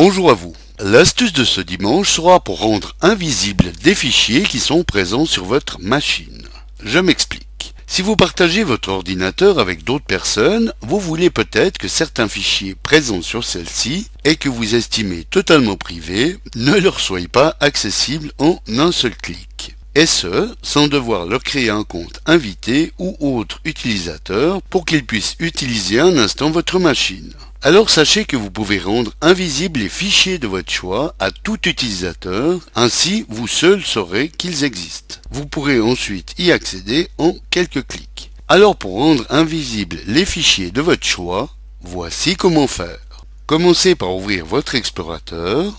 Bonjour 0.00 0.30
à 0.30 0.34
vous. 0.34 0.54
L'astuce 0.78 1.32
de 1.32 1.42
ce 1.42 1.60
dimanche 1.60 2.08
sera 2.10 2.38
pour 2.38 2.60
rendre 2.60 2.94
invisibles 3.00 3.72
des 3.82 3.96
fichiers 3.96 4.44
qui 4.44 4.60
sont 4.60 4.84
présents 4.84 5.26
sur 5.26 5.44
votre 5.44 5.80
machine. 5.80 6.46
Je 6.84 7.00
m'explique. 7.00 7.74
Si 7.88 8.02
vous 8.02 8.14
partagez 8.14 8.62
votre 8.62 8.90
ordinateur 8.90 9.58
avec 9.58 9.82
d'autres 9.82 10.04
personnes, 10.04 10.72
vous 10.82 11.00
voulez 11.00 11.30
peut-être 11.30 11.78
que 11.78 11.88
certains 11.88 12.28
fichiers 12.28 12.76
présents 12.80 13.22
sur 13.22 13.42
celle-ci 13.42 14.06
et 14.24 14.36
que 14.36 14.48
vous 14.48 14.76
estimez 14.76 15.24
totalement 15.24 15.74
privés 15.76 16.36
ne 16.54 16.76
leur 16.76 17.00
soient 17.00 17.18
pas 17.32 17.56
accessibles 17.58 18.30
en 18.38 18.60
un 18.68 18.92
seul 18.92 19.16
clic. 19.16 19.57
Et 19.98 20.06
ce, 20.06 20.54
sans 20.62 20.86
devoir 20.86 21.26
leur 21.26 21.42
créer 21.42 21.70
un 21.70 21.82
compte 21.82 22.20
invité 22.24 22.92
ou 23.00 23.16
autre 23.18 23.58
utilisateur 23.64 24.62
pour 24.62 24.84
qu'ils 24.84 25.04
puissent 25.04 25.34
utiliser 25.40 25.98
un 25.98 26.16
instant 26.18 26.52
votre 26.52 26.78
machine. 26.78 27.32
Alors 27.62 27.90
sachez 27.90 28.24
que 28.24 28.36
vous 28.36 28.52
pouvez 28.52 28.78
rendre 28.78 29.12
invisibles 29.20 29.80
les 29.80 29.88
fichiers 29.88 30.38
de 30.38 30.46
votre 30.46 30.70
choix 30.70 31.16
à 31.18 31.32
tout 31.32 31.58
utilisateur, 31.68 32.60
ainsi 32.76 33.26
vous 33.28 33.48
seul 33.48 33.82
saurez 33.82 34.28
qu'ils 34.28 34.62
existent. 34.62 35.16
Vous 35.32 35.46
pourrez 35.46 35.80
ensuite 35.80 36.32
y 36.38 36.52
accéder 36.52 37.08
en 37.18 37.34
quelques 37.50 37.84
clics. 37.84 38.30
Alors 38.46 38.76
pour 38.76 38.92
rendre 38.92 39.26
invisibles 39.30 39.98
les 40.06 40.24
fichiers 40.24 40.70
de 40.70 40.80
votre 40.80 41.04
choix, 41.04 41.50
voici 41.82 42.36
comment 42.36 42.68
faire. 42.68 43.00
Commencez 43.46 43.96
par 43.96 44.14
ouvrir 44.14 44.46
votre 44.46 44.76
explorateur, 44.76 45.76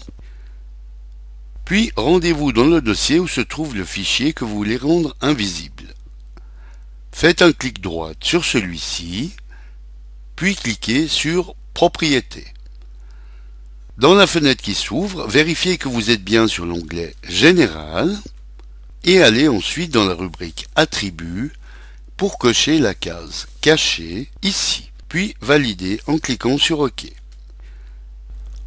puis 1.69 1.91
rendez-vous 1.95 2.51
dans 2.51 2.65
le 2.65 2.81
dossier 2.81 3.19
où 3.19 3.27
se 3.27 3.41
trouve 3.41 3.75
le 3.75 3.85
fichier 3.85 4.33
que 4.33 4.43
vous 4.43 4.55
voulez 4.55 4.75
rendre 4.75 5.15
invisible. 5.21 5.83
Faites 7.11 7.44
un 7.44 7.52
clic 7.52 7.80
droit 7.80 8.09
sur 8.19 8.44
celui-ci, 8.44 9.35
puis 10.35 10.55
cliquez 10.55 11.07
sur 11.07 11.53
Propriétés. 11.75 12.47
Dans 13.99 14.16
la 14.16 14.25
fenêtre 14.25 14.63
qui 14.63 14.73
s'ouvre, 14.73 15.27
vérifiez 15.27 15.77
que 15.77 15.88
vous 15.88 16.09
êtes 16.09 16.23
bien 16.23 16.47
sur 16.47 16.66
l'onglet 16.66 17.13
Général 17.27 18.17
et 19.03 19.22
allez 19.22 19.47
ensuite 19.47 19.94
dans 19.94 20.05
la 20.05 20.16
rubrique 20.16 20.66
Attributs 20.73 21.53
pour 22.17 22.39
cocher 22.39 22.79
la 22.79 22.95
case 22.95 23.47
Cacher 23.61 24.31
ici, 24.41 24.89
puis 25.07 25.35
valider 25.39 26.01
en 26.07 26.17
cliquant 26.17 26.57
sur 26.57 26.79
OK. 26.79 27.05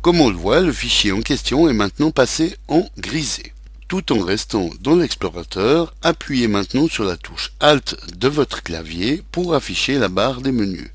Comme 0.03 0.20
on 0.20 0.31
le 0.31 0.36
voit, 0.36 0.61
le 0.61 0.72
fichier 0.72 1.12
en 1.12 1.22
question 1.22 1.69
est 1.69 1.72
maintenant 1.72 2.11
passé 2.11 2.56
en 2.67 2.84
grisé. 2.98 3.53
Tout 3.86 4.12
en 4.12 4.19
restant 4.25 4.69
dans 4.81 4.97
l'explorateur, 4.97 5.95
appuyez 6.03 6.48
maintenant 6.48 6.89
sur 6.89 7.05
la 7.05 7.17
touche 7.17 7.53
Alt 7.61 7.95
de 8.19 8.27
votre 8.27 8.64
clavier 8.64 9.23
pour 9.30 9.55
afficher 9.55 10.00
la 10.00 10.08
barre 10.08 10.41
des 10.41 10.50
menus. 10.50 10.91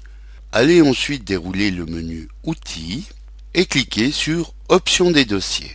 Allez 0.52 0.82
ensuite 0.82 1.24
dérouler 1.24 1.72
le 1.72 1.86
menu 1.86 2.28
Outils 2.44 3.06
et 3.54 3.66
cliquez 3.66 4.12
sur 4.12 4.54
Options 4.68 5.12
des 5.12 5.24
dossiers. 5.24 5.74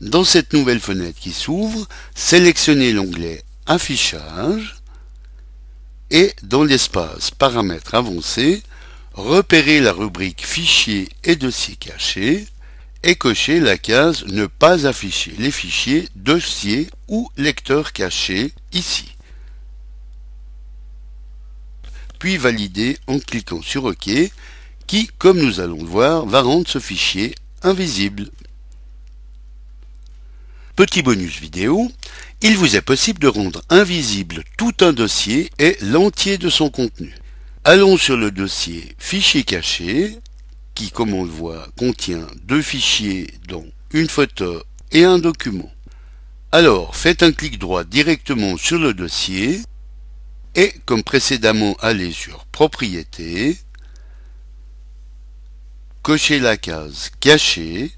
Dans 0.00 0.22
cette 0.22 0.52
nouvelle 0.52 0.78
fenêtre 0.78 1.18
qui 1.18 1.32
s'ouvre, 1.32 1.88
sélectionnez 2.14 2.92
l'onglet 2.92 3.42
Affichage 3.66 4.76
et 6.12 6.32
dans 6.44 6.62
l'espace 6.62 7.32
Paramètres 7.32 7.96
avancés, 7.96 8.62
repérez 9.14 9.80
la 9.80 9.92
rubrique 9.92 10.46
Fichiers 10.46 11.08
et 11.24 11.36
dossiers 11.36 11.76
cachés 11.76 12.46
et 13.02 13.14
cochez 13.16 13.60
la 13.60 13.78
case 13.78 14.24
Ne 14.26 14.46
pas 14.46 14.86
afficher 14.86 15.32
les 15.38 15.50
fichiers, 15.50 16.08
dossiers 16.14 16.88
ou 17.08 17.30
lecteurs 17.36 17.92
cachés 17.92 18.52
ici. 18.72 19.16
Puis 22.18 22.36
validez 22.36 22.98
en 23.08 23.18
cliquant 23.18 23.62
sur 23.62 23.84
OK 23.84 24.08
qui, 24.86 25.10
comme 25.18 25.40
nous 25.40 25.60
allons 25.60 25.82
le 25.82 25.88
voir, 25.88 26.26
va 26.26 26.42
rendre 26.42 26.68
ce 26.68 26.78
fichier 26.78 27.34
invisible. 27.62 28.30
Petit 30.76 31.02
bonus 31.02 31.38
vidéo, 31.40 31.90
il 32.40 32.56
vous 32.56 32.76
est 32.76 32.82
possible 32.82 33.18
de 33.18 33.28
rendre 33.28 33.62
invisible 33.70 34.42
tout 34.56 34.74
un 34.80 34.92
dossier 34.92 35.50
et 35.58 35.76
l'entier 35.82 36.38
de 36.38 36.48
son 36.48 36.70
contenu. 36.70 37.14
Allons 37.64 37.96
sur 37.96 38.16
le 38.16 38.32
dossier 38.32 38.96
Fichier 38.98 39.44
caché, 39.44 40.18
qui 40.74 40.90
comme 40.90 41.14
on 41.14 41.22
le 41.22 41.30
voit 41.30 41.68
contient 41.78 42.26
deux 42.42 42.60
fichiers 42.60 43.32
dont 43.46 43.70
une 43.92 44.08
photo 44.08 44.64
et 44.90 45.04
un 45.04 45.20
document. 45.20 45.70
Alors 46.50 46.96
faites 46.96 47.22
un 47.22 47.30
clic 47.30 47.60
droit 47.60 47.84
directement 47.84 48.56
sur 48.56 48.80
le 48.80 48.94
dossier 48.94 49.60
et 50.56 50.74
comme 50.86 51.04
précédemment 51.04 51.76
allez 51.78 52.10
sur 52.10 52.46
Propriétés, 52.46 53.56
cochez 56.02 56.40
la 56.40 56.56
case 56.56 57.12
Cacher 57.20 57.92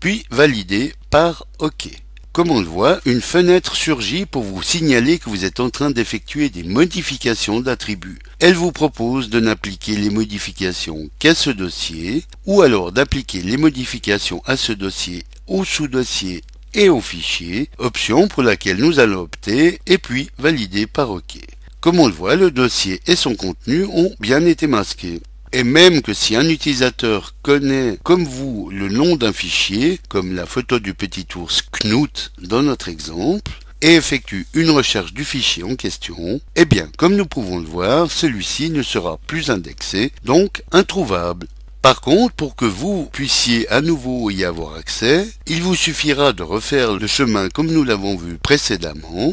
puis 0.00 0.26
valider 0.30 0.92
par 1.08 1.46
OK. 1.60 1.88
Comme 2.38 2.52
on 2.52 2.60
le 2.60 2.68
voit, 2.68 3.00
une 3.04 3.20
fenêtre 3.20 3.74
surgit 3.74 4.24
pour 4.24 4.44
vous 4.44 4.62
signaler 4.62 5.18
que 5.18 5.28
vous 5.28 5.44
êtes 5.44 5.58
en 5.58 5.70
train 5.70 5.90
d'effectuer 5.90 6.50
des 6.50 6.62
modifications 6.62 7.58
d'attributs. 7.58 8.20
Elle 8.38 8.54
vous 8.54 8.70
propose 8.70 9.28
de 9.28 9.40
n'appliquer 9.40 9.96
les 9.96 10.08
modifications 10.08 11.10
qu'à 11.18 11.34
ce 11.34 11.50
dossier, 11.50 12.22
ou 12.46 12.62
alors 12.62 12.92
d'appliquer 12.92 13.42
les 13.42 13.56
modifications 13.56 14.40
à 14.46 14.56
ce 14.56 14.70
dossier, 14.70 15.24
au 15.48 15.64
sous-dossier 15.64 16.44
et 16.74 16.88
au 16.88 17.00
fichier, 17.00 17.70
option 17.78 18.28
pour 18.28 18.44
laquelle 18.44 18.76
nous 18.76 19.00
allons 19.00 19.22
opter, 19.22 19.80
et 19.88 19.98
puis 19.98 20.30
valider 20.38 20.86
par 20.86 21.10
OK. 21.10 21.40
Comme 21.80 21.98
on 21.98 22.06
le 22.06 22.14
voit, 22.14 22.36
le 22.36 22.52
dossier 22.52 23.00
et 23.08 23.16
son 23.16 23.34
contenu 23.34 23.84
ont 23.86 24.14
bien 24.20 24.46
été 24.46 24.68
masqués. 24.68 25.20
Et 25.52 25.64
même 25.64 26.02
que 26.02 26.12
si 26.12 26.36
un 26.36 26.48
utilisateur 26.48 27.34
connaît, 27.42 27.98
comme 28.02 28.24
vous, 28.24 28.70
le 28.70 28.88
nom 28.88 29.16
d'un 29.16 29.32
fichier, 29.32 29.98
comme 30.08 30.34
la 30.34 30.44
photo 30.44 30.78
du 30.78 30.92
petit 30.92 31.26
ours 31.36 31.62
Knut 31.62 32.32
dans 32.42 32.62
notre 32.62 32.88
exemple, 32.88 33.52
et 33.80 33.94
effectue 33.94 34.46
une 34.54 34.70
recherche 34.70 35.14
du 35.14 35.24
fichier 35.24 35.62
en 35.62 35.76
question, 35.76 36.40
eh 36.56 36.64
bien, 36.64 36.88
comme 36.98 37.16
nous 37.16 37.26
pouvons 37.26 37.58
le 37.58 37.66
voir, 37.66 38.10
celui-ci 38.10 38.70
ne 38.70 38.82
sera 38.82 39.18
plus 39.26 39.50
indexé, 39.50 40.12
donc 40.24 40.62
introuvable. 40.72 41.46
Par 41.80 42.00
contre, 42.00 42.34
pour 42.34 42.56
que 42.56 42.64
vous 42.64 43.08
puissiez 43.10 43.68
à 43.68 43.80
nouveau 43.80 44.30
y 44.30 44.44
avoir 44.44 44.74
accès, 44.74 45.26
il 45.46 45.62
vous 45.62 45.76
suffira 45.76 46.32
de 46.32 46.42
refaire 46.42 46.94
le 46.94 47.06
chemin 47.06 47.48
comme 47.48 47.70
nous 47.70 47.84
l'avons 47.84 48.16
vu 48.16 48.36
précédemment, 48.36 49.32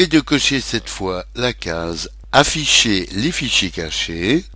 et 0.00 0.06
de 0.06 0.18
cocher 0.18 0.62
cette 0.62 0.88
fois 0.88 1.26
la 1.34 1.52
case 1.52 2.08
Afficher 2.32 3.06
les 3.12 3.30
fichiers 3.30 3.68
cachés 3.70 4.46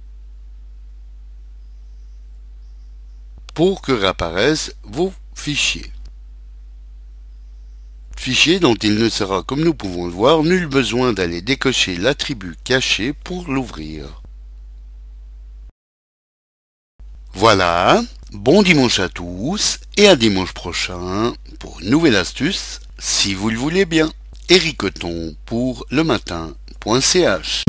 pour 3.53 3.83
que 3.83 3.93
réapparaissent 3.93 4.75
vos 4.85 5.13
fichiers. 5.35 5.93
Fichier 8.17 8.59
dont 8.59 8.75
il 8.77 8.95
ne 8.95 9.11
sera, 9.11 9.43
comme 9.43 9.63
nous 9.63 9.75
pouvons 9.75 10.07
le 10.07 10.13
voir, 10.13 10.45
nul 10.45 10.67
besoin 10.67 11.13
d'aller 11.13 11.43
décocher 11.43 11.99
l'attribut 11.99 12.57
caché 12.65 13.13
pour 13.13 13.47
l'ouvrir. 13.47 14.23
Voilà, 17.35 18.03
bon 18.33 18.63
dimanche 18.63 18.99
à 18.99 19.11
tous 19.11 19.79
et 19.99 20.09
à 20.09 20.17
dimanche 20.17 20.55
prochain 20.55 21.35
pour 21.59 21.81
une 21.83 21.91
nouvelle 21.91 22.17
astuce, 22.17 22.81
si 22.99 23.35
vous 23.35 23.51
le 23.51 23.59
voulez 23.59 23.85
bien. 23.85 24.11
Éric 24.51 24.83
pour 25.47 25.87
le 25.91 26.05
matin.ch 26.05 27.65